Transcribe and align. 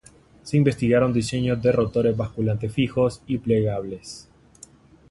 Se 0.41 0.57
investigaron 0.57 1.13
diseños 1.13 1.61
de 1.61 1.71
rotores 1.71 2.17
basculantes 2.17 2.73
fijos 2.73 3.21
y 3.27 3.37
plegables. 3.37 4.27